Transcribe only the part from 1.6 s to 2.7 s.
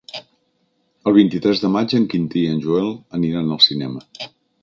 de maig en Quintí i en